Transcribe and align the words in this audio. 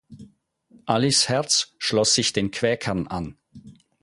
Alice 0.87 1.29
Herz 1.29 1.75
schloss 1.77 2.15
sich 2.15 2.33
den 2.33 2.49
Quäkern 2.49 3.05
an. 3.05 3.37